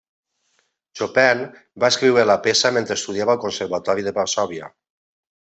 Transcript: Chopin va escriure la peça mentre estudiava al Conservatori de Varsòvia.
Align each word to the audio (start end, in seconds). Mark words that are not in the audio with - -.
Chopin 1.01 1.43
va 1.83 1.91
escriure 1.93 2.25
la 2.29 2.39
peça 2.49 2.73
mentre 2.79 2.97
estudiava 3.01 3.37
al 3.37 3.43
Conservatori 3.47 4.07
de 4.09 4.19
Varsòvia. 4.21 4.73